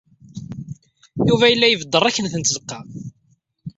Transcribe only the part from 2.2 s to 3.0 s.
n tzeqqa.